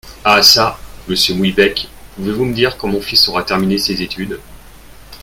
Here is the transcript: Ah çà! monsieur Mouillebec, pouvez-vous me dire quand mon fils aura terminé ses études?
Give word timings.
Ah 0.25 0.41
çà! 0.41 0.79
monsieur 1.07 1.35
Mouillebec, 1.35 1.87
pouvez-vous 2.15 2.45
me 2.45 2.55
dire 2.55 2.75
quand 2.75 2.87
mon 2.87 3.01
fils 3.01 3.29
aura 3.29 3.43
terminé 3.43 3.77
ses 3.77 4.01
études? 4.01 4.39